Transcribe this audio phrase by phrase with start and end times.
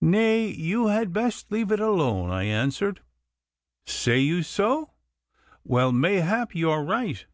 [0.00, 3.02] 'Nay, you had best leave it alone,' I answered.
[3.84, 4.92] 'Say you so?
[5.62, 7.26] Well, mayhap you are right.